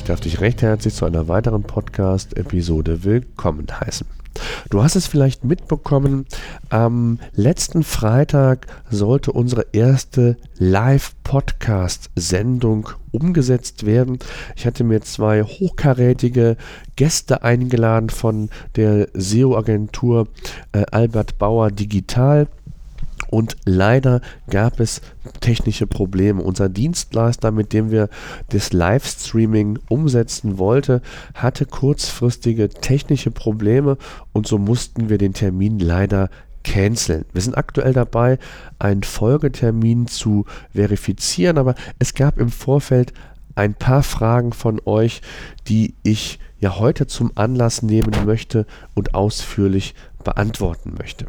Ich 0.00 0.06
darf 0.06 0.20
dich 0.20 0.40
recht 0.40 0.62
herzlich 0.62 0.94
zu 0.94 1.04
einer 1.04 1.28
weiteren 1.28 1.62
Podcast-Episode 1.62 3.04
willkommen 3.04 3.66
heißen. 3.70 4.06
Du 4.70 4.82
hast 4.82 4.96
es 4.96 5.06
vielleicht 5.06 5.44
mitbekommen, 5.44 6.24
am 6.70 7.18
letzten 7.34 7.82
Freitag 7.82 8.66
sollte 8.90 9.30
unsere 9.30 9.66
erste 9.72 10.38
Live-Podcast-Sendung 10.56 12.88
umgesetzt 13.12 13.84
werden. 13.84 14.18
Ich 14.56 14.64
hatte 14.64 14.84
mir 14.84 15.02
zwei 15.02 15.42
hochkarätige 15.42 16.56
Gäste 16.96 17.42
eingeladen 17.42 18.08
von 18.08 18.48
der 18.76 19.08
SEO-Agentur 19.12 20.28
äh, 20.72 20.86
Albert 20.90 21.36
Bauer 21.38 21.70
Digital 21.70 22.48
und 23.30 23.56
leider 23.64 24.20
gab 24.48 24.80
es 24.80 25.00
technische 25.40 25.86
Probleme. 25.86 26.42
Unser 26.42 26.68
Dienstleister, 26.68 27.52
mit 27.52 27.72
dem 27.72 27.90
wir 27.90 28.08
das 28.48 28.72
Livestreaming 28.72 29.78
umsetzen 29.88 30.58
wollten, 30.58 31.00
hatte 31.34 31.64
kurzfristige 31.64 32.68
technische 32.68 33.30
Probleme 33.30 33.96
und 34.32 34.48
so 34.48 34.58
mussten 34.58 35.08
wir 35.08 35.18
den 35.18 35.32
Termin 35.32 35.78
leider 35.78 36.28
canceln. 36.64 37.24
Wir 37.32 37.40
sind 37.40 37.56
aktuell 37.56 37.92
dabei, 37.92 38.38
einen 38.78 39.04
Folgetermin 39.04 40.08
zu 40.08 40.44
verifizieren, 40.74 41.56
aber 41.56 41.76
es 41.98 42.14
gab 42.14 42.38
im 42.38 42.50
Vorfeld 42.50 43.12
ein 43.54 43.74
paar 43.74 44.02
Fragen 44.02 44.52
von 44.52 44.80
euch, 44.84 45.22
die 45.68 45.94
ich 46.02 46.38
ja 46.58 46.78
heute 46.78 47.06
zum 47.06 47.32
Anlass 47.36 47.82
nehmen 47.82 48.26
möchte 48.26 48.66
und 48.94 49.14
ausführlich 49.14 49.94
beantworten 50.24 50.94
möchte. 50.98 51.26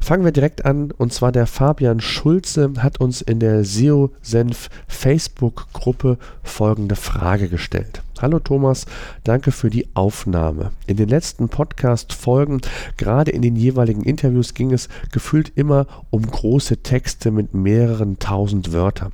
Fangen 0.00 0.24
wir 0.24 0.32
direkt 0.32 0.64
an 0.64 0.90
und 0.90 1.12
zwar 1.12 1.32
der 1.32 1.46
Fabian 1.46 2.00
Schulze 2.00 2.72
hat 2.78 3.00
uns 3.00 3.22
in 3.22 3.40
der 3.40 3.64
SEO 3.64 4.10
Senf 4.20 4.68
Facebook 4.86 5.66
Gruppe 5.72 6.18
folgende 6.42 6.96
Frage 6.96 7.48
gestellt. 7.48 8.02
Hallo 8.20 8.38
Thomas, 8.38 8.86
danke 9.24 9.50
für 9.50 9.70
die 9.70 9.88
Aufnahme. 9.94 10.70
In 10.86 10.96
den 10.96 11.08
letzten 11.08 11.48
Podcast 11.48 12.12
Folgen, 12.12 12.60
gerade 12.96 13.30
in 13.30 13.42
den 13.42 13.56
jeweiligen 13.56 14.02
Interviews 14.02 14.54
ging 14.54 14.72
es 14.72 14.88
gefühlt 15.10 15.52
immer 15.56 15.86
um 16.10 16.22
große 16.22 16.78
Texte 16.78 17.30
mit 17.30 17.54
mehreren 17.54 18.18
tausend 18.18 18.72
Wörtern. 18.72 19.12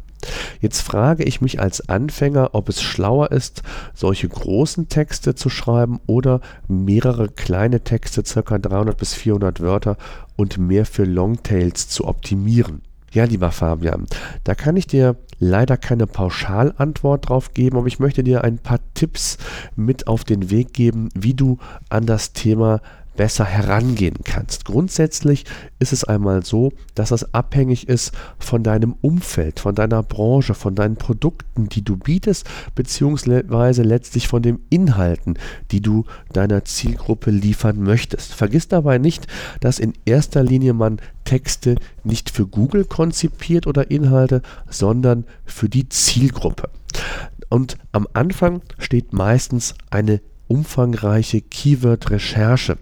Jetzt 0.61 0.83
frage 0.83 1.25
ich 1.25 1.41
mich 1.41 1.61
als 1.61 1.89
Anfänger, 1.89 2.51
ob 2.53 2.69
es 2.69 2.83
schlauer 2.83 3.33
ist, 3.33 3.63
solche 3.95 4.29
großen 4.29 4.89
Texte 4.89 5.35
zu 5.35 5.49
schreiben 5.49 6.01
oder 6.07 6.41
mehrere 6.69 7.29
kleine 7.29 7.83
Texte, 7.83 8.23
ca. 8.23 8.59
300 8.59 8.97
bis 8.97 9.15
400 9.15 9.61
Wörter 9.61 9.97
und 10.37 10.59
mehr 10.59 10.87
für 10.87 11.05
Longtails 11.05 11.89
zu 11.89 12.07
optimieren. 12.07 12.83
Ja, 13.13 13.25
lieber 13.25 13.51
Fabian, 13.51 14.07
da 14.45 14.55
kann 14.55 14.77
ich 14.77 14.87
dir 14.87 15.17
leider 15.41 15.77
keine 15.77 16.07
Pauschalantwort 16.07 17.29
drauf 17.29 17.55
geben, 17.55 17.79
aber 17.79 17.89
ich 17.89 17.99
möchte 17.99 18.23
dir 18.23 18.45
ein 18.45 18.59
paar 18.59 18.79
Tipps 18.95 19.37
mit 19.75 20.07
auf 20.07 20.23
den 20.23 20.51
Weg 20.51 20.75
geben, 20.75 21.09
wie 21.15 21.35
du 21.35 21.59
an 21.89 22.07
das 22.07 22.35
Thema 22.35 22.81
besser 23.21 23.45
herangehen 23.45 24.17
kannst. 24.25 24.65
Grundsätzlich 24.65 25.45
ist 25.79 25.93
es 25.93 26.05
einmal 26.05 26.43
so, 26.43 26.73
dass 26.95 27.11
es 27.11 27.35
abhängig 27.35 27.87
ist 27.87 28.13
von 28.39 28.63
deinem 28.63 28.95
Umfeld, 29.03 29.61
von 29.61 29.75
deiner 29.75 30.03
Branche, 30.03 30.55
von 30.55 30.75
deinen 30.75 30.97
Produkten, 30.97 31.69
die 31.69 31.85
du 31.85 31.99
bietest, 31.99 32.49
beziehungsweise 32.75 33.83
letztlich 33.83 34.27
von 34.27 34.41
den 34.41 34.61
Inhalten, 34.71 35.39
die 35.71 35.83
du 35.83 36.07
deiner 36.33 36.65
Zielgruppe 36.65 37.31
liefern 37.31 37.83
möchtest. 37.83 38.33
Vergiss 38.33 38.69
dabei 38.69 38.97
nicht, 38.97 39.27
dass 39.61 39.81
in 39.81 39.93
erster 40.07 40.43
Linie 40.43 40.73
man 40.73 40.99
Texte 41.27 41.75
nicht 42.05 42.31
für 42.31 42.47
Google 42.47 42.87
konzipiert 42.87 43.67
oder 43.67 43.91
Inhalte, 43.91 44.41
sondern 44.71 45.27
für 45.45 45.69
die 45.69 45.91
Zielgruppe. 45.91 46.71
Und 47.51 47.77
am 47.93 48.09
Anfang 48.15 48.63
steht 48.79 49.13
meistens 49.13 49.75
eine 49.91 50.23
umfangreiche 50.51 51.43
Keyword-Recherche. 51.43 52.77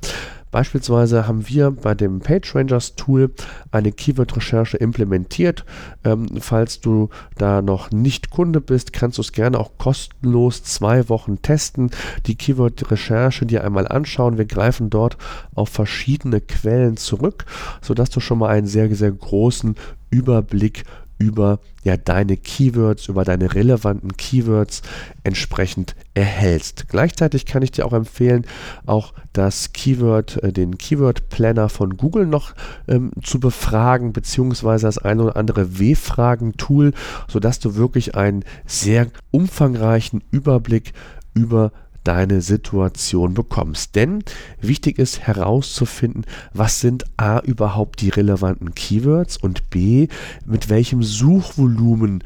Beispielsweise 0.50 1.26
haben 1.26 1.48
wir 1.48 1.70
bei 1.70 1.94
dem 1.94 2.20
PageRangers 2.20 2.96
Tool 2.96 3.30
eine 3.70 3.92
Keyword-Recherche 3.92 4.76
implementiert. 4.76 5.64
Ähm, 6.04 6.26
falls 6.40 6.80
du 6.80 7.10
da 7.36 7.62
noch 7.62 7.90
nicht 7.90 8.30
Kunde 8.30 8.60
bist, 8.60 8.92
kannst 8.92 9.18
du 9.18 9.22
es 9.22 9.32
gerne 9.32 9.58
auch 9.58 9.72
kostenlos 9.78 10.62
zwei 10.62 11.08
Wochen 11.08 11.42
testen, 11.42 11.90
die 12.26 12.36
Keyword-Recherche 12.36 13.46
dir 13.46 13.64
einmal 13.64 13.88
anschauen. 13.88 14.38
Wir 14.38 14.46
greifen 14.46 14.90
dort 14.90 15.16
auf 15.54 15.68
verschiedene 15.68 16.40
Quellen 16.40 16.96
zurück, 16.96 17.44
sodass 17.82 18.10
du 18.10 18.20
schon 18.20 18.38
mal 18.38 18.48
einen 18.48 18.66
sehr, 18.66 18.94
sehr 18.94 19.12
großen 19.12 19.76
Überblick 20.10 20.84
über 21.18 21.58
ja, 21.82 21.96
deine 21.96 22.36
Keywords, 22.36 23.08
über 23.08 23.24
deine 23.24 23.54
relevanten 23.54 24.16
Keywords 24.16 24.82
entsprechend 25.24 25.94
erhältst. 26.14 26.88
Gleichzeitig 26.88 27.46
kann 27.46 27.62
ich 27.62 27.72
dir 27.72 27.86
auch 27.86 27.92
empfehlen, 27.92 28.46
auch 28.86 29.12
das 29.32 29.72
Keyword, 29.72 30.42
äh, 30.42 30.52
den 30.52 30.78
Keyword 30.78 31.28
Planner 31.28 31.68
von 31.68 31.96
Google 31.96 32.26
noch 32.26 32.54
ähm, 32.86 33.10
zu 33.22 33.40
befragen, 33.40 34.12
beziehungsweise 34.12 34.86
das 34.86 34.98
eine 34.98 35.24
oder 35.24 35.36
andere 35.36 35.78
W-Fragen-Tool, 35.78 36.92
sodass 37.28 37.58
du 37.58 37.74
wirklich 37.74 38.14
einen 38.14 38.44
sehr 38.66 39.08
umfangreichen 39.30 40.22
Überblick 40.30 40.92
über 41.34 41.72
deine 42.08 42.40
Situation 42.40 43.34
bekommst. 43.34 43.94
Denn 43.94 44.24
wichtig 44.62 44.98
ist 44.98 45.20
herauszufinden, 45.20 46.24
was 46.54 46.80
sind 46.80 47.04
A 47.18 47.40
überhaupt 47.40 48.00
die 48.00 48.08
relevanten 48.08 48.74
Keywords 48.74 49.36
und 49.36 49.68
B, 49.68 50.08
mit 50.46 50.70
welchem 50.70 51.02
Suchvolumen 51.02 52.24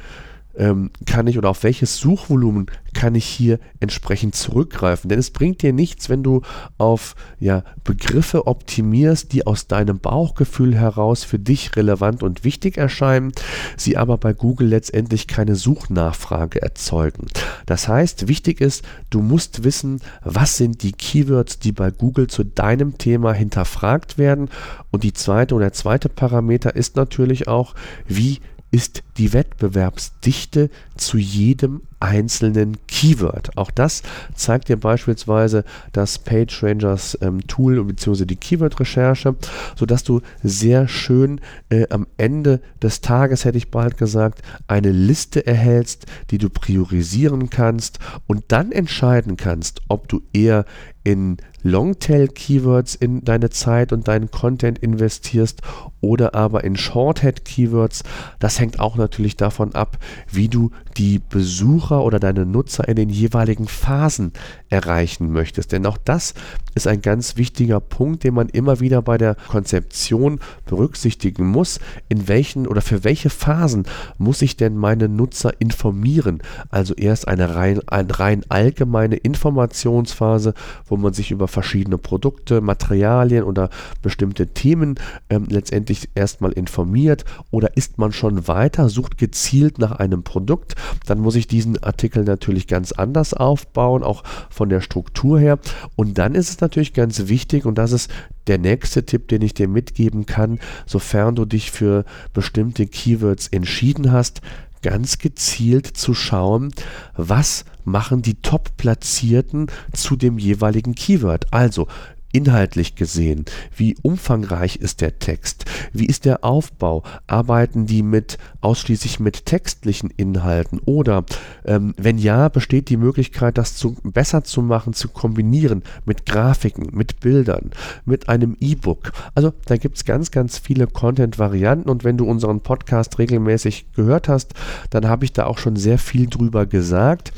ähm, 0.57 0.91
kann 1.07 1.27
ich 1.27 1.39
oder 1.39 1.51
auf 1.51 1.63
welches 1.63 1.99
Suchvolumen 1.99 2.67
kann 2.95 3.15
ich 3.15 3.25
hier 3.25 3.59
entsprechend 3.81 4.35
zurückgreifen. 4.35 5.09
Denn 5.09 5.19
es 5.19 5.31
bringt 5.31 5.63
dir 5.63 5.73
nichts, 5.73 6.09
wenn 6.09 6.23
du 6.23 6.43
auf 6.79 7.15
ja, 7.41 7.65
Begriffe 7.85 8.47
optimierst, 8.47 9.33
die 9.33 9.47
aus 9.47 9.67
deinem 9.67 9.99
Bauchgefühl 9.99 10.75
heraus 10.75 11.25
für 11.25 11.39
dich 11.39 11.75
relevant 11.77 12.23
und 12.23 12.45
wichtig 12.45 12.77
erscheinen, 12.77 13.33
sie 13.77 13.97
aber 13.97 14.19
bei 14.19 14.33
Google 14.33 14.69
letztendlich 14.69 15.27
keine 15.27 15.57
Suchnachfrage 15.57 16.61
erzeugen. 16.61 17.27
Das 17.67 17.89
heißt, 17.89 18.29
wichtig 18.29 18.61
ist, 18.61 18.85
du 19.11 19.23
musst 19.23 19.65
wissen, 19.65 20.01
was 20.23 20.57
sind 20.57 20.83
die 20.83 20.93
Keywords, 20.93 21.59
die 21.59 21.73
bei 21.73 21.91
Google 21.91 22.27
zu 22.27 22.45
deinem 22.45 22.99
Thema 22.99 23.33
hinterfragt 23.33 24.19
werden. 24.19 24.51
Und 24.91 25.05
die 25.05 25.15
zweite 25.15 25.55
oder 25.55 25.67
der 25.67 25.73
zweite 25.73 26.09
Parameter 26.09 26.77
ist 26.77 26.97
natürlich 26.97 27.49
auch, 27.49 27.75
wie 28.07 28.41
ist 28.73 29.05
die 29.19 29.33
Wettbewerbsdichte 29.33 30.71
zu 30.97 31.19
jedem 31.19 31.83
einzelnen 32.03 32.79
Keyword. 32.89 33.57
Auch 33.57 33.71
das 33.71 34.03
zeigt 34.35 34.69
dir 34.69 34.77
beispielsweise 34.77 35.65
das 35.93 36.19
PageRangers 36.19 37.17
ähm, 37.23 37.47
Tool 37.47 37.83
bzw. 37.85 38.27
die 38.27 38.37
Keyword-Recherche, 38.37 39.37
sodass 39.77 40.03
du 40.03 40.21
sehr 40.43 40.89
schön 40.89 41.41
äh, 41.71 41.87
am 41.91 42.09
Ende 42.17 42.61
des 42.83 43.03
Tages, 43.03 43.45
hätte 43.45 43.59
ich 43.59 43.71
bald 43.71 43.97
gesagt, 43.97 44.43
eine 44.67 44.91
Liste 44.91 45.47
erhältst, 45.47 46.07
die 46.31 46.39
du 46.39 46.51
priorisieren 46.51 47.51
kannst 47.51 48.01
und 48.27 48.45
dann 48.49 48.73
entscheiden 48.73 49.37
kannst, 49.37 49.81
ob 49.89 50.09
du 50.09 50.23
eher 50.33 50.65
in 51.05 51.37
Longtail-Keywords 51.63 52.95
in 52.95 53.25
deine 53.25 53.51
Zeit 53.51 53.93
und 53.93 54.09
deinen 54.09 54.31
Content 54.31 54.79
investierst 54.79 55.63
oder 56.01 56.35
aber 56.35 56.65
in 56.65 56.77
Shorthead-Keywords. 56.77 58.05
Das 58.39 58.59
hängt 58.61 58.81
auch 58.81 58.97
natürlich 58.97 59.37
davon 59.37 59.75
ab, 59.75 59.99
wie 60.31 60.49
du 60.49 60.71
die 60.97 61.19
Besucher 61.19 61.92
oder 62.01 62.19
deine 62.19 62.47
Nutzer 62.47 62.89
in 62.89 62.97
den 62.97 63.09
jeweiligen 63.09 63.69
Phasen 63.69 64.33
erreichen 64.69 65.33
möchtest. 65.33 65.73
Denn 65.73 65.87
auch 65.87 65.99
das 65.99 66.35
ist 66.75 66.87
ein 66.87 67.03
ganz 67.03 67.37
wichtiger 67.37 67.81
Punkt, 67.81 68.25
den 68.25 68.35
man 68.35 68.49
immer 68.49 68.81
wieder 68.81 69.03
bei 69.03 69.19
der 69.19 69.35
Konzeption 69.35 70.41
berücksichtigen 70.67 71.47
muss. 71.47 71.79
In 72.09 72.29
welchen 72.29 72.67
oder 72.67 72.81
für 72.81 73.05
welche 73.05 73.31
Phasen 73.31 73.85
muss 74.19 74.43
ich 74.43 74.57
denn 74.57 74.77
meine 74.77 75.09
Nutzer 75.09 75.53
informieren? 75.61 76.43
Also 76.71 76.95
erst 76.95 77.29
eine 77.29 77.55
rein, 77.55 77.81
eine 77.87 78.19
rein 78.19 78.45
allgemeine 78.49 79.17
Informationsphase, 79.17 80.55
wo 80.87 80.97
man 80.97 81.13
sich 81.13 81.31
über 81.31 81.49
verschiedene 81.49 81.99
Produkte, 81.99 82.61
Materialien 82.61 83.45
oder 83.45 83.69
bestimmte 84.01 84.49
Themen 84.49 84.97
ähm, 85.29 85.47
letztendlich 85.49 86.11
erstmal 86.15 86.53
informiert 86.53 87.25
oder 87.51 87.77
ist 87.77 87.99
man 87.99 88.13
schon 88.13 88.49
weiter, 88.49 88.89
sucht 88.89 89.19
gezielt 89.19 89.79
nach 89.79 89.93
einem 89.93 90.23
Produkt, 90.23 90.75
dann 91.07 91.21
muss 91.21 91.35
ich 91.35 91.47
diesen 91.47 91.82
Artikel 91.85 92.25
natürlich 92.25 92.67
ganz 92.67 92.93
anders 92.93 93.35
aufbauen, 93.35 94.03
auch 94.03 94.23
von 94.51 94.69
der 94.69 94.81
Struktur 94.81 95.39
her. 95.39 95.59
Und 95.97 96.19
dann 96.19 96.35
ist 96.35 96.51
es 96.51 96.61
natürlich 96.61 96.93
ganz 96.93 97.29
wichtig 97.29 97.65
und 97.65 97.77
das 97.77 97.93
ist 97.93 98.11
der 98.47 98.59
nächste 98.59 99.05
Tipp, 99.05 99.29
den 99.29 99.43
ich 99.43 99.55
dir 99.55 99.69
mitgeben 99.69 100.27
kann, 100.27 100.59
sofern 100.87 101.35
du 101.35 101.45
dich 101.45 101.71
für 101.71 102.05
bestimmte 102.33 102.87
Keywords 102.87 103.49
entschieden 103.49 104.13
hast, 104.13 104.41
ganz 104.83 105.19
gezielt 105.19 105.87
zu 105.87 106.13
schauen, 106.13 106.73
was 107.17 107.65
machen 107.85 108.23
die 108.23 108.35
Top-Platzierten 108.35 109.69
zu 109.93 110.17
dem 110.17 110.39
jeweiligen 110.39 110.95
Keyword. 110.95 111.53
Also 111.53 111.87
inhaltlich 112.33 112.97
gesehen? 112.97 113.45
Wie 113.77 113.95
umfangreich 114.03 114.77
ist 114.77 115.01
der 115.01 115.19
Text? 115.19 115.67
Wie 115.93 116.07
ist 116.07 116.25
der 116.25 116.45
Aufbau? 116.45 117.03
Arbeiten 117.27 117.87
die 117.87 118.03
mit 118.03 118.39
ausschließlich 118.63 119.21
mit 119.21 119.47
textlichen 119.47 120.11
Inhalten? 120.17 120.81
Oder 120.87 121.25
ähm, 121.65 121.95
wenn 121.97 122.19
ja, 122.19 122.49
besteht 122.49 122.89
die 122.89 122.97
Möglichkeit, 122.97 123.59
das 123.59 123.77
zu, 123.77 123.97
besser 124.03 124.45
zu 124.45 124.63
machen, 124.63 124.95
zu 124.95 125.09
kombinieren 125.09 125.83
mit 126.05 126.27
Grafiken, 126.27 126.89
mit 126.93 127.21
Bildern, 127.21 127.71
mit 128.05 128.29
einem 128.29 128.57
E-Book? 128.61 129.13
Also 129.35 129.53
da 129.67 129.77
gibt 129.77 129.99
es 129.99 130.05
ganz, 130.05 130.31
ganz 130.31 130.59
viele 130.59 130.87
Content-Varianten 130.87 131.91
und 131.91 132.03
wenn 132.05 132.17
du 132.17 132.25
unseren 132.25 132.61
Podcast 132.61 133.19
regelmäßig 133.19 133.93
gehört 133.95 134.29
hast, 134.29 134.55
dann 134.91 135.07
habe 135.07 135.25
ich 135.25 135.33
da 135.33 135.45
auch 135.45 135.59
schon 135.59 135.77
sehr 135.77 135.99
viel 135.99 136.27
drüber 136.29 136.65
gesagt. 136.67 137.33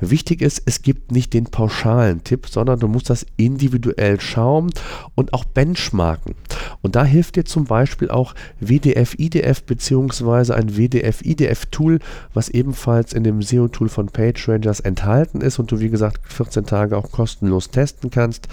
Wichtig 0.00 0.40
ist, 0.40 0.62
es 0.64 0.82
gibt 0.82 1.12
nicht 1.12 1.34
den 1.34 1.44
pauschalen 1.44 2.24
Tipp, 2.24 2.46
sondern 2.48 2.78
du 2.78 2.88
musst 2.88 3.10
das 3.10 3.26
individuell 3.36 4.20
schauen 4.20 4.37
schauen 4.38 4.70
und 5.16 5.32
auch 5.32 5.44
benchmarken. 5.44 6.34
Und 6.80 6.94
da 6.94 7.04
hilft 7.04 7.34
dir 7.34 7.44
zum 7.44 7.64
Beispiel 7.64 8.08
auch 8.08 8.34
WDF-IDF 8.60 9.64
bzw. 9.64 10.52
ein 10.52 10.76
WDF-IDF-Tool, 10.76 11.98
was 12.34 12.48
ebenfalls 12.48 13.12
in 13.12 13.24
dem 13.24 13.42
SEO-Tool 13.42 13.88
von 13.88 14.06
PageRangers 14.06 14.78
enthalten 14.80 15.40
ist 15.40 15.58
und 15.58 15.72
du 15.72 15.80
wie 15.80 15.90
gesagt 15.90 16.32
14 16.32 16.66
Tage 16.66 16.96
auch 16.96 17.10
kostenlos 17.10 17.70
testen 17.70 18.10
kannst. 18.10 18.46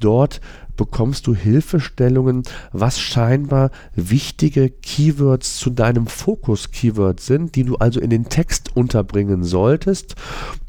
Dort 0.00 0.40
bekommst 0.80 1.26
du 1.26 1.34
Hilfestellungen, 1.34 2.42
was 2.72 2.98
scheinbar 2.98 3.70
wichtige 3.94 4.70
Keywords 4.70 5.58
zu 5.58 5.68
deinem 5.68 6.06
Fokus-Keyword 6.06 7.20
sind, 7.20 7.54
die 7.54 7.64
du 7.64 7.76
also 7.76 8.00
in 8.00 8.08
den 8.08 8.30
Text 8.30 8.74
unterbringen 8.74 9.44
solltest 9.44 10.16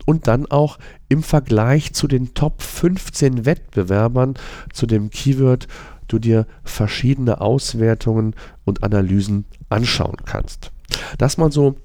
und 0.05 0.27
dann 0.27 0.45
auch 0.45 0.77
im 1.09 1.23
Vergleich 1.23 1.93
zu 1.93 2.07
den 2.07 2.33
Top 2.33 2.61
15 2.61 3.45
Wettbewerbern 3.45 4.35
zu 4.73 4.85
dem 4.85 5.09
Keyword 5.09 5.67
du 6.07 6.19
dir 6.19 6.45
verschiedene 6.63 7.41
Auswertungen 7.41 8.35
und 8.65 8.83
Analysen 8.83 9.45
anschauen 9.69 10.17
kannst. 10.25 10.71
Das 11.17 11.37
mal 11.37 11.51
so 11.51 11.75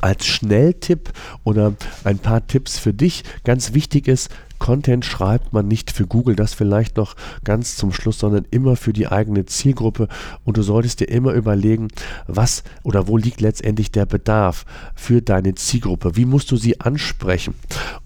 als 0.00 0.26
Schnelltipp 0.26 1.12
oder 1.44 1.74
ein 2.04 2.18
paar 2.18 2.46
Tipps 2.46 2.78
für 2.78 2.92
dich. 2.92 3.24
Ganz 3.44 3.72
wichtig 3.72 4.08
ist, 4.08 4.30
Content 4.58 5.04
schreibt 5.04 5.52
man 5.52 5.68
nicht 5.68 5.90
für 5.90 6.06
Google, 6.06 6.36
das 6.36 6.54
vielleicht 6.54 6.96
noch 6.96 7.14
ganz 7.44 7.76
zum 7.76 7.92
Schluss, 7.92 8.18
sondern 8.18 8.46
immer 8.50 8.76
für 8.76 8.92
die 8.92 9.06
eigene 9.06 9.44
Zielgruppe. 9.46 10.08
Und 10.44 10.56
du 10.56 10.62
solltest 10.62 11.00
dir 11.00 11.08
immer 11.08 11.32
überlegen, 11.32 11.88
was 12.26 12.62
oder 12.82 13.06
wo 13.06 13.16
liegt 13.16 13.40
letztendlich 13.40 13.90
der 13.90 14.06
Bedarf 14.06 14.64
für 14.94 15.22
deine 15.22 15.54
Zielgruppe. 15.54 16.16
Wie 16.16 16.24
musst 16.24 16.50
du 16.50 16.56
sie 16.56 16.80
ansprechen? 16.80 17.54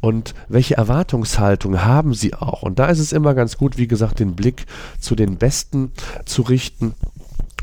Und 0.01 0.35
welche 0.49 0.77
Erwartungshaltung 0.77 1.83
haben 1.85 2.15
sie 2.15 2.35
auch? 2.35 2.63
Und 2.63 2.79
da 2.79 2.87
ist 2.87 2.99
es 2.99 3.13
immer 3.13 3.35
ganz 3.35 3.57
gut, 3.57 3.79
wie 3.79 3.89
gesagt, 3.89 4.19
den 4.19 4.35
Blick 4.35 4.67
zu 4.99 5.15
den 5.15 5.37
Besten 5.37 5.93
zu 6.25 6.43
richten 6.43 6.95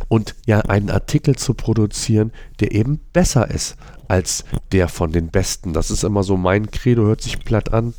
und 0.08 0.36
ja 0.46 0.62
einen 0.62 0.90
Artikel 0.90 1.36
zu 1.36 1.54
produzieren, 1.54 2.32
der 2.60 2.72
eben 2.74 3.00
besser 3.14 3.50
ist 3.50 3.76
als 4.08 4.46
der 4.72 4.88
von 4.88 5.12
den 5.12 5.30
Besten. 5.30 5.74
Das 5.74 5.92
ist 5.92 6.04
immer 6.04 6.24
so 6.24 6.38
mein 6.38 6.72
Credo, 6.72 7.04
hört 7.04 7.22
sich 7.22 7.40
platt 7.44 7.74
an, 7.74 7.94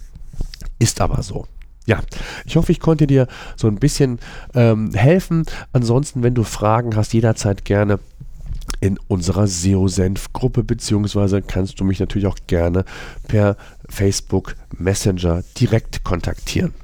ist 0.78 1.00
aber 1.00 1.22
so. 1.22 1.46
Ja, 1.86 2.02
ich 2.44 2.56
hoffe, 2.56 2.72
ich 2.72 2.80
konnte 2.80 3.06
dir 3.06 3.28
so 3.56 3.66
ein 3.66 3.76
bisschen 3.76 4.18
ähm, 4.54 4.92
helfen. 4.92 5.46
Ansonsten, 5.72 6.22
wenn 6.22 6.34
du 6.34 6.44
Fragen 6.44 6.96
hast, 6.96 7.14
jederzeit 7.14 7.64
gerne 7.64 7.98
in 8.80 8.98
unserer 9.08 9.46
SEO-Senf-Gruppe, 9.46 10.64
beziehungsweise 10.64 11.42
kannst 11.42 11.80
du 11.80 11.84
mich 11.84 11.98
natürlich 11.98 12.26
auch 12.26 12.38
gerne 12.46 12.84
per 13.26 13.56
Facebook 13.88 14.54
Messenger 14.76 15.42
direkt 15.58 16.04
kontaktieren. 16.04 16.74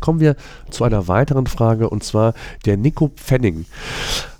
Kommen 0.00 0.20
wir 0.20 0.36
zu 0.70 0.84
einer 0.84 1.08
weiteren 1.08 1.46
Frage 1.46 1.88
und 1.90 2.04
zwar 2.04 2.34
der 2.64 2.76
Nico 2.76 3.08
Pfenning 3.08 3.66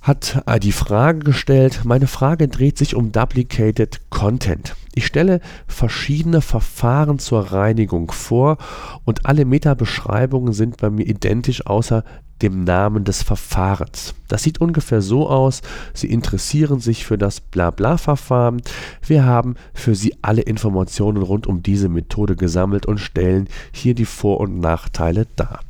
hat 0.02 0.42
äh, 0.46 0.60
die 0.60 0.72
Frage 0.72 1.20
gestellt, 1.20 1.80
meine 1.84 2.06
Frage 2.06 2.48
dreht 2.48 2.78
sich 2.78 2.94
um 2.94 3.12
Duplicated 3.12 4.00
Content. 4.10 4.76
Ich 4.98 5.04
stelle 5.04 5.40
verschiedene 5.66 6.40
Verfahren 6.40 7.18
zur 7.18 7.52
Reinigung 7.52 8.10
vor 8.12 8.56
und 9.04 9.26
alle 9.26 9.44
Meta-Beschreibungen 9.44 10.54
sind 10.54 10.78
bei 10.78 10.88
mir 10.88 11.06
identisch 11.06 11.66
außer 11.66 12.02
dem 12.40 12.64
Namen 12.64 13.04
des 13.04 13.22
Verfahrens. 13.22 14.14
Das 14.28 14.42
sieht 14.42 14.58
ungefähr 14.58 15.02
so 15.02 15.28
aus, 15.28 15.60
Sie 15.92 16.06
interessieren 16.06 16.80
sich 16.80 17.04
für 17.04 17.18
das 17.18 17.42
Blabla-Verfahren. 17.42 18.62
Wir 19.06 19.26
haben 19.26 19.56
für 19.74 19.94
Sie 19.94 20.14
alle 20.22 20.40
Informationen 20.40 21.22
rund 21.22 21.46
um 21.46 21.62
diese 21.62 21.90
Methode 21.90 22.34
gesammelt 22.34 22.86
und 22.86 22.96
stellen 22.96 23.48
hier 23.72 23.94
die 23.94 24.06
Vor- 24.06 24.40
und 24.40 24.60
Nachteile 24.60 25.26
dar. 25.36 25.60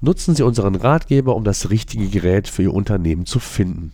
Nutzen 0.00 0.34
Sie 0.34 0.42
unseren 0.42 0.74
Ratgeber, 0.74 1.36
um 1.36 1.44
das 1.44 1.70
richtige 1.70 2.08
Gerät 2.08 2.48
für 2.48 2.64
Ihr 2.64 2.74
Unternehmen 2.74 3.26
zu 3.26 3.38
finden. 3.38 3.92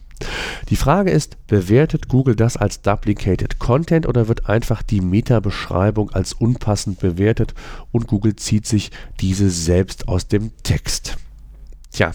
Die 0.71 0.77
Frage 0.77 1.11
ist, 1.11 1.47
bewertet 1.47 2.09
Google 2.09 2.37
das 2.37 2.57
als 2.57 2.83
Duplicated 2.83 3.59
Content 3.59 4.07
oder 4.07 4.29
wird 4.29 4.49
einfach 4.49 4.83
die 4.83 5.01
Meta-Beschreibung 5.01 6.11
als 6.11 6.33
unpassend 6.33 7.01
bewertet 7.01 7.55
und 7.91 8.07
Google 8.07 8.37
zieht 8.37 8.67
sich 8.67 8.91
diese 9.21 9.51
selbst 9.51 10.09
aus 10.09 10.29
dem 10.29 10.53
Text? 10.63 11.17
Tja, 11.93 12.13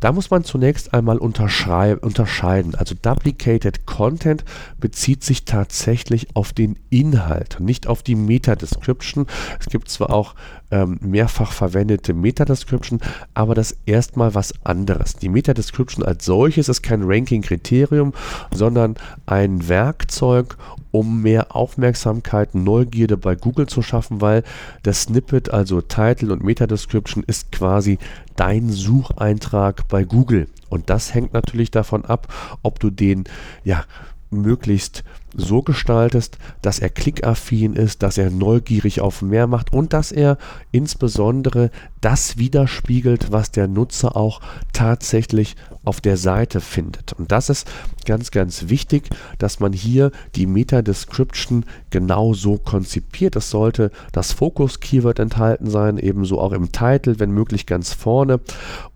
da 0.00 0.10
muss 0.10 0.30
man 0.30 0.42
zunächst 0.42 0.92
einmal 0.92 1.18
unterscheiden. 1.18 2.74
Also 2.74 2.96
Duplicated 3.00 3.86
Content 3.86 4.44
bezieht 4.78 5.22
sich 5.22 5.44
tatsächlich 5.44 6.34
auf 6.34 6.52
den 6.52 6.76
Inhalt, 6.90 7.58
nicht 7.60 7.86
auf 7.86 8.02
die 8.02 8.16
Meta-Description. 8.16 9.26
Es 9.60 9.66
gibt 9.66 9.88
zwar 9.88 10.10
auch 10.10 10.34
ähm, 10.72 10.98
mehrfach 11.00 11.52
verwendete 11.52 12.14
Meta-Description, 12.14 13.00
aber 13.32 13.54
das 13.54 13.70
ist 13.70 13.80
erstmal 13.86 14.34
was 14.34 14.54
anderes. 14.64 15.14
Die 15.14 15.28
Meta-Description 15.28 16.04
als 16.04 16.24
solches 16.24 16.68
ist 16.68 16.82
kein 16.82 17.04
Ranking-Kriterium, 17.04 18.14
sondern 18.52 18.96
ein 19.26 19.68
Werkzeug, 19.68 20.56
um 20.92 21.22
mehr 21.22 21.56
Aufmerksamkeit, 21.56 22.54
Neugierde 22.54 23.16
bei 23.16 23.34
Google 23.34 23.66
zu 23.66 23.82
schaffen, 23.82 24.20
weil 24.20 24.44
das 24.84 25.02
Snippet, 25.02 25.50
also 25.50 25.80
Title 25.80 26.32
und 26.32 26.44
Meta-Description, 26.44 27.24
ist 27.26 27.50
quasi 27.50 27.98
dein 28.36 28.70
Sucheintrag 28.70 29.88
bei 29.88 30.04
Google. 30.04 30.48
Und 30.68 30.88
das 30.88 31.12
hängt 31.14 31.32
natürlich 31.32 31.70
davon 31.70 32.04
ab, 32.04 32.32
ob 32.62 32.78
du 32.78 32.90
den 32.90 33.24
ja 33.64 33.84
möglichst 34.30 35.04
so 35.34 35.62
gestaltest, 35.62 36.38
dass 36.62 36.78
er 36.78 36.88
klickaffin 36.88 37.74
ist, 37.74 38.02
dass 38.02 38.18
er 38.18 38.30
neugierig 38.30 39.00
auf 39.00 39.22
mehr 39.22 39.46
macht 39.46 39.72
und 39.72 39.92
dass 39.92 40.12
er 40.12 40.38
insbesondere 40.72 41.70
das 42.02 42.36
widerspiegelt, 42.36 43.32
was 43.32 43.50
der 43.50 43.68
Nutzer 43.68 44.16
auch 44.16 44.40
tatsächlich 44.72 45.56
auf 45.84 46.00
der 46.00 46.16
Seite 46.16 46.60
findet. 46.60 47.12
Und 47.14 47.32
das 47.32 47.48
ist 47.48 47.68
ganz, 48.04 48.30
ganz 48.30 48.68
wichtig, 48.68 49.08
dass 49.38 49.60
man 49.60 49.72
hier 49.72 50.10
die 50.34 50.46
Meta-Description 50.46 51.64
genau 51.90 52.34
so 52.34 52.58
konzipiert. 52.58 53.36
Es 53.36 53.50
sollte 53.50 53.90
das 54.12 54.32
Fokus-Keyword 54.32 55.18
enthalten 55.18 55.70
sein, 55.70 55.98
ebenso 55.98 56.40
auch 56.40 56.52
im 56.52 56.70
Titel, 56.72 57.14
wenn 57.18 57.30
möglich 57.30 57.66
ganz 57.66 57.92
vorne 57.92 58.40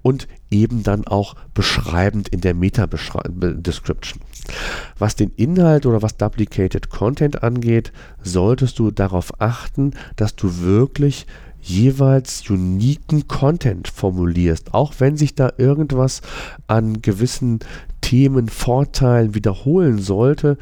und 0.02 0.28
eben 0.50 0.82
dann 0.82 1.06
auch 1.06 1.34
beschreibend 1.54 2.28
in 2.28 2.40
der 2.40 2.54
Meta-Description. 2.54 4.20
Was 4.98 5.16
den 5.16 5.30
Inhalt 5.30 5.86
oder 5.86 6.02
was 6.02 6.16
Duplicated 6.16 6.88
Content 6.88 7.42
angeht, 7.42 7.92
solltest 8.22 8.78
du 8.78 8.90
darauf 8.90 9.40
achten, 9.40 9.92
dass 10.14 10.36
du 10.36 10.60
wirklich 10.60 11.26
jeweils 11.66 12.48
uniken 12.48 13.26
Content 13.28 13.88
formulierst, 13.88 14.72
auch 14.72 14.94
wenn 14.98 15.16
sich 15.16 15.34
da 15.34 15.52
irgendwas 15.58 16.22
an 16.66 17.02
gewissen 17.02 17.58
Themen, 18.00 18.48
Vorteilen 18.48 19.34
wiederholen 19.34 19.98
sollte, 19.98 20.58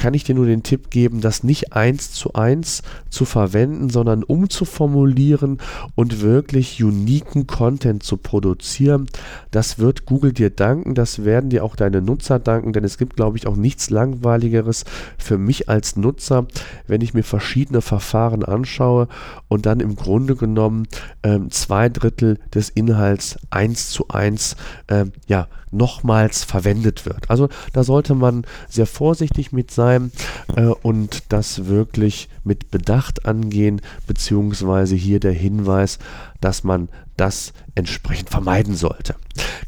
kann 0.00 0.14
ich 0.14 0.24
dir 0.24 0.34
nur 0.34 0.46
den 0.46 0.62
Tipp 0.62 0.88
geben, 0.88 1.20
das 1.20 1.44
nicht 1.44 1.74
eins 1.74 2.10
zu 2.10 2.32
eins 2.32 2.80
zu 3.10 3.26
verwenden, 3.26 3.90
sondern 3.90 4.22
umzuformulieren 4.22 5.58
und 5.94 6.22
wirklich 6.22 6.82
uniken 6.82 7.46
Content 7.46 8.02
zu 8.02 8.16
produzieren. 8.16 9.08
Das 9.50 9.78
wird 9.78 10.06
Google 10.06 10.32
dir 10.32 10.48
danken, 10.48 10.94
das 10.94 11.26
werden 11.26 11.50
dir 11.50 11.64
auch 11.64 11.76
deine 11.76 12.00
Nutzer 12.00 12.38
danken, 12.38 12.72
denn 12.72 12.82
es 12.82 12.96
gibt, 12.96 13.14
glaube 13.14 13.36
ich, 13.36 13.46
auch 13.46 13.56
nichts 13.56 13.90
Langweiligeres 13.90 14.86
für 15.18 15.36
mich 15.36 15.68
als 15.68 15.96
Nutzer, 15.96 16.46
wenn 16.86 17.02
ich 17.02 17.12
mir 17.12 17.22
verschiedene 17.22 17.82
Verfahren 17.82 18.42
anschaue 18.42 19.06
und 19.48 19.66
dann 19.66 19.80
im 19.80 19.96
Grunde 19.96 20.34
genommen 20.34 20.88
ähm, 21.22 21.50
zwei 21.50 21.90
Drittel 21.90 22.38
des 22.54 22.70
Inhalts 22.70 23.36
eins 23.50 23.90
zu 23.90 24.08
eins 24.08 24.56
ähm, 24.88 25.12
ja, 25.26 25.46
nochmals 25.70 26.44
verwendet 26.44 27.06
wird. 27.06 27.30
Also 27.30 27.48
da 27.72 27.84
sollte 27.84 28.14
man 28.14 28.44
sehr 28.68 28.86
vorsichtig 28.86 29.52
mit 29.52 29.70
sein 29.70 29.89
sein 29.90 30.12
äh, 30.56 30.66
und 30.66 31.24
das 31.32 31.66
wirklich 31.66 32.28
mit 32.44 32.70
Bedacht 32.70 33.26
angehen, 33.26 33.80
beziehungsweise 34.06 34.94
hier 34.94 35.20
der 35.20 35.32
Hinweis, 35.32 35.98
dass 36.40 36.64
man 36.64 36.88
das 37.16 37.52
entsprechend 37.74 38.30
vermeiden 38.30 38.74
sollte. 38.74 39.14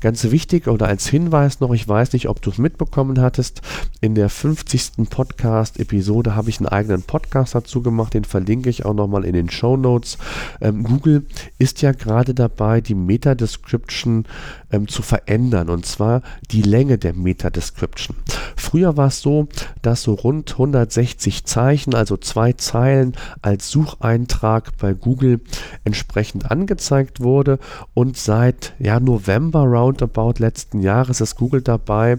Ganz 0.00 0.24
wichtig 0.24 0.66
oder 0.66 0.88
als 0.88 1.06
Hinweis 1.06 1.60
noch, 1.60 1.72
ich 1.72 1.86
weiß 1.86 2.12
nicht, 2.14 2.28
ob 2.28 2.42
du 2.42 2.50
es 2.50 2.58
mitbekommen 2.58 3.20
hattest, 3.20 3.62
in 4.00 4.14
der 4.14 4.28
50. 4.28 5.08
Podcast-Episode 5.08 6.34
habe 6.34 6.50
ich 6.50 6.58
einen 6.58 6.68
eigenen 6.68 7.02
Podcast 7.02 7.54
dazu 7.54 7.82
gemacht, 7.82 8.14
den 8.14 8.24
verlinke 8.24 8.70
ich 8.70 8.84
auch 8.84 8.94
nochmal 8.94 9.24
in 9.24 9.34
den 9.34 9.50
Show 9.50 9.76
Notes. 9.76 10.18
Ähm, 10.60 10.82
Google 10.82 11.26
ist 11.58 11.82
ja 11.82 11.92
gerade 11.92 12.34
dabei, 12.34 12.80
die 12.80 12.94
Meta-Description 12.94 14.24
ähm, 14.72 14.88
zu 14.88 15.02
verändern 15.02 15.68
und 15.68 15.86
zwar 15.86 16.22
die 16.50 16.62
Länge 16.62 16.98
der 16.98 17.14
Meta-Description. 17.14 18.16
Früher 18.56 18.96
war 18.96 19.08
es 19.08 19.20
so, 19.20 19.46
dass 19.82 20.02
so 20.02 20.14
rund 20.14 20.52
160 20.52 21.44
Zeichen, 21.44 21.94
also 21.94 22.16
zwei 22.16 22.54
Zeilen 22.54 23.14
als 23.42 23.70
Sucheintrag 23.70 24.76
bei 24.78 24.94
Google 24.94 25.40
entsprechend 25.84 26.50
angezeigt 26.62 27.20
wurde 27.20 27.58
und 27.92 28.16
seit 28.16 28.74
ja, 28.78 29.00
November 29.00 29.64
roundabout 29.64 30.34
letzten 30.38 30.80
Jahres 30.80 31.20
ist 31.20 31.36
Google 31.36 31.60
dabei, 31.60 32.18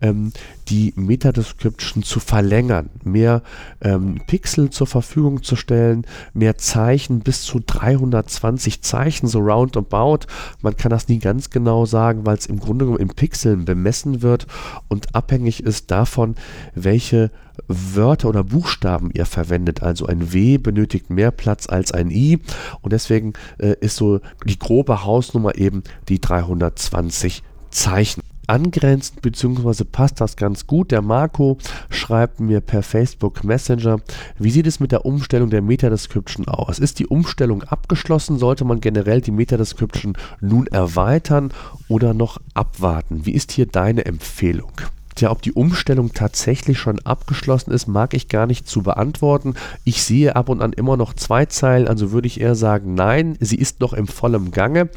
ähm, 0.00 0.32
die 0.68 0.94
Meta-Description 0.96 2.02
zu 2.02 2.18
verlängern, 2.18 2.88
mehr 3.04 3.42
ähm, 3.82 4.22
Pixel 4.26 4.70
zur 4.70 4.86
Verfügung 4.86 5.42
zu 5.42 5.56
stellen, 5.56 6.06
mehr 6.32 6.56
Zeichen, 6.56 7.20
bis 7.20 7.42
zu 7.42 7.60
320 7.60 8.80
Zeichen, 8.80 9.26
so 9.26 9.40
roundabout. 9.40 10.20
Man 10.62 10.76
kann 10.76 10.90
das 10.90 11.08
nie 11.08 11.18
ganz 11.18 11.50
genau 11.50 11.84
sagen, 11.84 12.24
weil 12.24 12.38
es 12.38 12.46
im 12.46 12.60
Grunde 12.60 12.86
genommen 12.86 13.02
in 13.02 13.14
Pixeln 13.14 13.66
bemessen 13.66 14.22
wird 14.22 14.46
und 14.88 15.14
abhängig 15.14 15.62
ist 15.62 15.90
davon, 15.90 16.36
welche 16.74 17.30
Wörter 17.68 18.28
oder 18.28 18.44
Buchstaben 18.44 19.10
ihr 19.12 19.26
verwendet. 19.26 19.82
Also 19.82 20.06
ein 20.06 20.32
W 20.32 20.58
benötigt 20.58 21.10
mehr 21.10 21.30
Platz 21.30 21.68
als 21.68 21.92
ein 21.92 22.10
I 22.10 22.38
und 22.80 22.92
deswegen 22.92 23.32
äh, 23.58 23.74
ist 23.80 23.96
so 23.96 24.20
die 24.46 24.58
grobe 24.58 25.04
Hausnummer 25.04 25.56
eben 25.56 25.82
die 26.08 26.20
320 26.20 27.42
Zeichen 27.70 28.22
angrenzend, 28.46 29.22
beziehungsweise 29.22 29.84
passt 29.84 30.20
das 30.20 30.36
ganz 30.36 30.66
gut. 30.66 30.90
Der 30.90 31.02
Marco 31.02 31.58
schreibt 31.90 32.40
mir 32.40 32.60
per 32.60 32.82
Facebook 32.82 33.44
Messenger, 33.44 34.00
wie 34.38 34.50
sieht 34.50 34.66
es 34.66 34.80
mit 34.80 34.92
der 34.92 35.06
Umstellung 35.06 35.50
der 35.50 35.62
Meta-Description 35.62 36.48
aus? 36.48 36.78
Ist 36.78 36.98
die 36.98 37.06
Umstellung 37.06 37.62
abgeschlossen? 37.62 38.38
Sollte 38.38 38.64
man 38.64 38.80
generell 38.80 39.20
die 39.20 39.30
Meta-Description 39.30 40.16
nun 40.40 40.66
erweitern 40.66 41.52
oder 41.88 42.14
noch 42.14 42.38
abwarten? 42.54 43.24
Wie 43.26 43.32
ist 43.32 43.52
hier 43.52 43.66
deine 43.66 44.04
Empfehlung? 44.04 44.72
Tja, 45.14 45.30
ob 45.30 45.42
die 45.42 45.52
Umstellung 45.52 46.12
tatsächlich 46.12 46.78
schon 46.78 46.98
abgeschlossen 47.00 47.72
ist, 47.72 47.86
mag 47.86 48.14
ich 48.14 48.28
gar 48.28 48.46
nicht 48.46 48.66
zu 48.66 48.82
beantworten. 48.82 49.54
Ich 49.84 50.02
sehe 50.02 50.36
ab 50.36 50.48
und 50.48 50.62
an 50.62 50.72
immer 50.72 50.96
noch 50.96 51.14
zwei 51.14 51.46
Zeilen, 51.46 51.88
also 51.88 52.12
würde 52.12 52.26
ich 52.26 52.40
eher 52.40 52.54
sagen, 52.54 52.94
nein, 52.94 53.36
sie 53.40 53.56
ist 53.56 53.80
noch 53.80 53.92
im 53.92 54.06
vollen 54.06 54.50
Gange. 54.50 54.88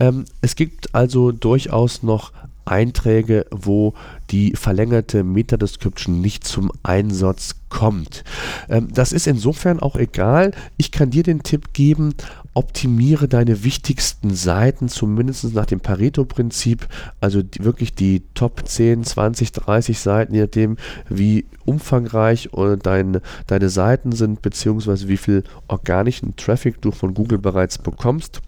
Ähm, 0.00 0.24
es 0.42 0.56
gibt 0.56 0.94
also 0.94 1.32
durchaus 1.32 2.02
noch 2.02 2.32
Einträge, 2.64 3.46
wo 3.50 3.94
die 4.30 4.52
verlängerte 4.54 5.24
Meta-Description 5.24 6.20
nicht 6.20 6.44
zum 6.44 6.72
Einsatz 6.82 7.56
kommt. 7.68 8.24
Ähm, 8.68 8.88
das 8.92 9.12
ist 9.12 9.26
insofern 9.26 9.80
auch 9.80 9.96
egal. 9.96 10.52
Ich 10.76 10.92
kann 10.92 11.10
dir 11.10 11.22
den 11.22 11.42
Tipp 11.42 11.72
geben, 11.72 12.14
optimiere 12.54 13.28
deine 13.28 13.64
wichtigsten 13.64 14.34
Seiten, 14.34 14.88
zumindest 14.88 15.52
nach 15.54 15.66
dem 15.66 15.80
Pareto-Prinzip, 15.80 16.86
also 17.20 17.42
die, 17.42 17.64
wirklich 17.64 17.94
die 17.94 18.22
Top 18.34 18.66
10, 18.66 19.04
20, 19.04 19.52
30 19.52 19.98
Seiten, 19.98 20.34
je 20.34 20.42
nachdem, 20.42 20.76
wie 21.08 21.46
umfangreich 21.64 22.50
dein, 22.82 23.20
deine 23.46 23.68
Seiten 23.68 24.12
sind, 24.12 24.40
beziehungsweise 24.40 25.08
wie 25.08 25.16
viel 25.16 25.42
organischen 25.66 26.36
Traffic 26.36 26.80
du 26.80 26.92
von 26.92 27.14
Google 27.14 27.38
bereits 27.38 27.78
bekommst 27.78 28.40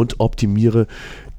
und 0.00 0.18
optimiere 0.18 0.86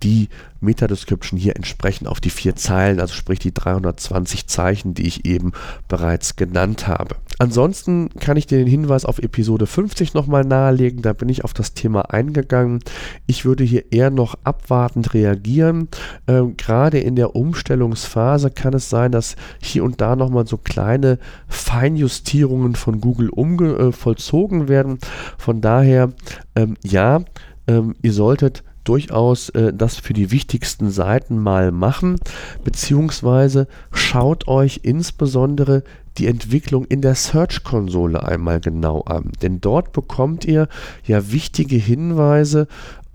die 0.03 0.29
Meta-Description 0.61 1.39
hier 1.39 1.55
entsprechend 1.55 2.07
auf 2.07 2.19
die 2.19 2.29
vier 2.29 2.55
Zeilen, 2.55 2.99
also 2.99 3.13
sprich 3.13 3.39
die 3.39 3.53
320 3.53 4.47
Zeichen, 4.47 4.93
die 4.93 5.07
ich 5.07 5.25
eben 5.25 5.53
bereits 5.87 6.35
genannt 6.35 6.87
habe. 6.87 7.15
Ansonsten 7.39 8.09
kann 8.19 8.37
ich 8.37 8.45
dir 8.45 8.59
den 8.59 8.67
Hinweis 8.67 9.05
auf 9.05 9.17
Episode 9.17 9.65
50 9.65 10.13
nochmal 10.13 10.43
nahelegen, 10.43 11.01
da 11.01 11.13
bin 11.13 11.29
ich 11.29 11.43
auf 11.43 11.53
das 11.53 11.73
Thema 11.73 12.11
eingegangen. 12.11 12.79
Ich 13.25 13.45
würde 13.45 13.63
hier 13.63 13.91
eher 13.91 14.11
noch 14.11 14.35
abwartend 14.43 15.15
reagieren. 15.15 15.87
Ähm, 16.27 16.55
gerade 16.57 16.99
in 16.99 17.15
der 17.15 17.35
Umstellungsphase 17.35 18.51
kann 18.51 18.75
es 18.75 18.89
sein, 18.89 19.11
dass 19.11 19.35
hier 19.59 19.83
und 19.83 20.01
da 20.01 20.15
nochmal 20.15 20.45
so 20.45 20.57
kleine 20.57 21.17
Feinjustierungen 21.47 22.75
von 22.75 23.01
Google 23.01 23.31
äh, 23.31 23.91
vollzogen 23.91 24.67
werden. 24.67 24.99
Von 25.39 25.61
daher, 25.61 26.11
ähm, 26.55 26.75
ja, 26.83 27.21
ähm, 27.67 27.95
ihr 28.01 28.13
solltet 28.13 28.63
durchaus 28.83 29.49
äh, 29.49 29.73
das 29.73 29.97
für 29.97 30.13
die 30.13 30.31
wichtigsten 30.31 30.89
Seiten 30.89 31.37
mal 31.37 31.71
machen, 31.71 32.17
beziehungsweise 32.63 33.67
schaut 33.91 34.47
euch 34.47 34.81
insbesondere 34.83 35.83
die 36.17 36.27
Entwicklung 36.27 36.85
in 36.85 37.01
der 37.01 37.15
Search-Konsole 37.15 38.23
einmal 38.23 38.59
genau 38.59 39.01
an. 39.01 39.31
Denn 39.41 39.61
dort 39.61 39.93
bekommt 39.93 40.45
ihr 40.45 40.67
ja 41.05 41.31
wichtige 41.31 41.77
Hinweise, 41.77 42.67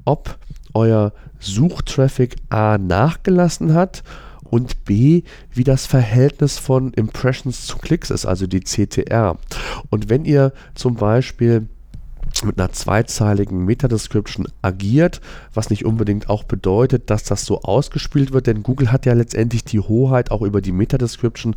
ob 0.05 0.39
euer 0.73 1.13
Suchtraffic 1.39 2.37
A 2.49 2.79
nachgelassen 2.79 3.75
hat 3.75 4.03
und 4.45 4.85
B, 4.85 5.23
wie 5.53 5.65
das 5.65 5.87
Verhältnis 5.87 6.59
von 6.59 6.93
Impressions 6.95 7.67
zu 7.67 7.79
Klicks 7.79 8.11
ist, 8.11 8.25
also 8.25 8.47
die 8.47 8.61
CTR. 8.61 9.37
Und 9.91 10.09
wenn 10.09 10.25
ihr 10.25 10.53
zum 10.75 10.95
Beispiel 10.95 11.69
mit 12.45 12.59
einer 12.59 12.73
zweizeiligen 12.73 13.65
Meta-Description 13.65 14.47
agiert, 14.63 15.21
was 15.55 15.71
nicht 15.71 15.85
unbedingt 15.85 16.29
auch 16.29 16.45
bedeutet, 16.45 17.11
dass 17.11 17.25
das 17.25 17.45
so 17.45 17.63
ausgespielt 17.63 18.33
wird, 18.33 18.47
denn 18.47 18.63
Google 18.63 18.93
hat 18.93 19.07
ja 19.07 19.13
letztendlich 19.13 19.65
die 19.65 19.81
Hoheit 19.81 20.31
auch 20.31 20.43
über 20.43 20.61
die 20.61 20.73
Meta-Description 20.73 21.55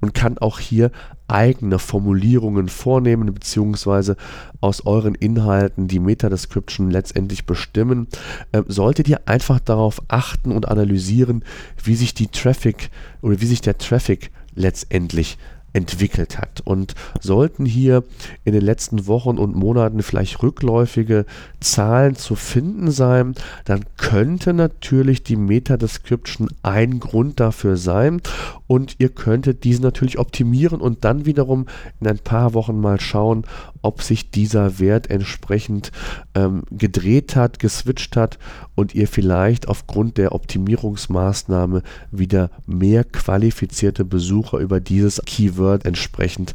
und 0.00 0.14
kann 0.14 0.38
auch 0.38 0.58
hier 0.58 0.90
eigene 1.28 1.78
Formulierungen 1.78 2.68
vornehmen, 2.68 3.32
beziehungsweise 3.32 4.16
aus 4.60 4.84
euren 4.84 5.14
Inhalten 5.14 5.88
die 5.88 6.00
Meta-Description 6.00 6.90
letztendlich 6.90 7.46
bestimmen. 7.46 8.08
Ähm, 8.52 8.64
solltet 8.68 9.08
ihr 9.08 9.28
einfach 9.28 9.60
darauf 9.60 10.02
achten 10.08 10.52
und 10.52 10.68
analysieren, 10.68 11.44
wie 11.82 11.94
sich 11.94 12.14
die 12.14 12.28
Traffic 12.28 12.90
oder 13.22 13.40
wie 13.40 13.46
sich 13.46 13.60
der 13.60 13.78
Traffic 13.78 14.30
letztendlich 14.54 15.38
entwickelt 15.72 16.38
hat. 16.38 16.60
Und 16.64 16.94
sollten 17.20 17.64
hier 17.64 18.04
in 18.44 18.52
den 18.52 18.62
letzten 18.64 19.06
Wochen 19.06 19.38
und 19.38 19.54
Monaten 19.54 20.02
vielleicht 20.02 20.42
rückläufige 20.42 21.26
Zahlen 21.60 22.16
zu 22.16 22.34
finden 22.34 22.90
sein, 22.90 23.34
dann 23.64 23.84
könnte 23.96 24.52
natürlich 24.52 25.22
die 25.22 25.36
Meta-Description 25.36 26.48
ein 26.62 27.00
Grund 27.00 27.40
dafür 27.40 27.76
sein 27.76 28.20
und 28.66 28.96
ihr 28.98 29.10
könntet 29.10 29.64
diese 29.64 29.82
natürlich 29.82 30.18
optimieren 30.18 30.80
und 30.80 31.04
dann 31.04 31.26
wiederum 31.26 31.66
in 32.00 32.08
ein 32.08 32.18
paar 32.18 32.54
Wochen 32.54 32.80
mal 32.80 33.00
schauen, 33.00 33.44
ob 33.82 34.02
sich 34.02 34.30
dieser 34.30 34.78
Wert 34.78 35.10
entsprechend 35.10 35.90
ähm, 36.34 36.62
gedreht 36.70 37.36
hat, 37.36 37.58
geswitcht 37.58 38.16
hat 38.16 38.38
und 38.74 38.94
ihr 38.94 39.08
vielleicht 39.08 39.68
aufgrund 39.68 40.18
der 40.18 40.32
Optimierungsmaßnahme 40.32 41.82
wieder 42.10 42.50
mehr 42.66 43.04
qualifizierte 43.04 44.04
Besucher 44.04 44.58
über 44.58 44.80
dieses 44.80 45.22
Keyword 45.24 45.59
entsprechend 45.84 46.54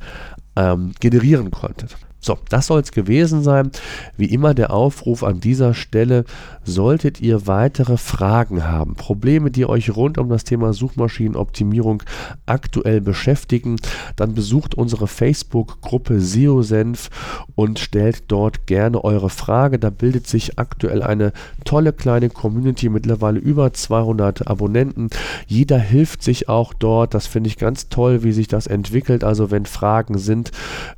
ähm, 0.55 0.93
generieren 0.99 1.51
konntet. 1.51 1.95
So, 2.25 2.39
das 2.49 2.65
soll 2.65 2.81
es 2.81 2.91
gewesen 2.91 3.43
sein. 3.43 3.69
Wie 4.17 4.25
immer 4.25 4.55
der 4.55 4.73
Aufruf 4.73 5.21
an 5.23 5.39
dieser 5.41 5.75
Stelle, 5.75 6.25
solltet 6.63 7.21
ihr 7.21 7.45
weitere 7.45 7.97
Fragen 7.97 8.67
haben, 8.67 8.95
Probleme, 8.95 9.51
die 9.51 9.67
euch 9.67 9.95
rund 9.95 10.17
um 10.17 10.29
das 10.29 10.43
Thema 10.43 10.73
Suchmaschinenoptimierung 10.73 12.01
aktuell 12.47 12.99
beschäftigen, 12.99 13.75
dann 14.15 14.33
besucht 14.33 14.73
unsere 14.73 15.07
Facebook-Gruppe 15.07 16.19
SEO-Senf 16.19 17.11
und 17.53 17.77
stellt 17.77 18.23
dort 18.29 18.65
gerne 18.65 19.03
eure 19.03 19.29
Frage. 19.29 19.77
Da 19.77 19.91
bildet 19.91 20.25
sich 20.25 20.57
aktuell 20.57 21.03
eine 21.03 21.31
tolle 21.63 21.93
kleine 21.93 22.31
Community, 22.31 22.89
mittlerweile 22.89 23.37
über 23.37 23.71
200 23.71 24.47
Abonnenten. 24.47 25.11
Jeder 25.45 25.77
hilft 25.77 26.23
sich 26.23 26.49
auch 26.49 26.73
dort. 26.73 27.13
Das 27.13 27.27
finde 27.27 27.49
ich 27.49 27.57
ganz 27.57 27.89
toll, 27.89 28.23
wie 28.23 28.31
sich 28.31 28.47
das 28.47 28.65
entwickelt. 28.65 29.23
Also 29.23 29.51
wenn 29.51 29.67
Fragen 29.67 30.17
sind, 30.17 30.49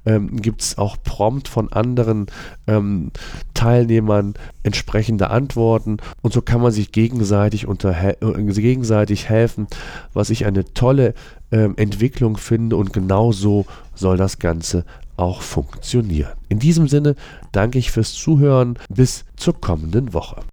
ähm, 0.05 0.41
gibt 0.41 0.61
es 0.61 0.77
auch 0.77 0.95
prompt 1.17 1.47
von 1.47 1.73
anderen 1.73 2.27
ähm, 2.67 3.09
Teilnehmern 3.55 4.35
entsprechende 4.61 5.31
Antworten 5.31 5.97
und 6.21 6.31
so 6.31 6.43
kann 6.43 6.61
man 6.61 6.71
sich 6.71 6.91
gegenseitig, 6.91 7.65
äh, 7.67 8.13
gegenseitig 8.53 9.27
helfen, 9.27 9.65
was 10.13 10.29
ich 10.29 10.45
eine 10.45 10.63
tolle 10.75 11.15
ähm, 11.51 11.73
Entwicklung 11.75 12.37
finde 12.37 12.75
und 12.75 12.93
genau 12.93 13.31
so 13.31 13.65
soll 13.95 14.17
das 14.17 14.37
Ganze 14.37 14.85
auch 15.15 15.41
funktionieren. 15.41 16.33
In 16.49 16.59
diesem 16.59 16.87
Sinne 16.87 17.15
danke 17.51 17.79
ich 17.79 17.89
fürs 17.89 18.13
Zuhören. 18.13 18.77
Bis 18.87 19.25
zur 19.37 19.59
kommenden 19.59 20.13
Woche. 20.13 20.43